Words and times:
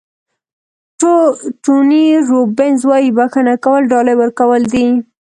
ټوني 1.63 2.05
روبینز 2.29 2.79
وایي 2.89 3.09
بښنه 3.17 3.55
کول 3.65 3.81
ډالۍ 3.91 4.15
ورکول 4.17 4.61
دي. 4.73 4.87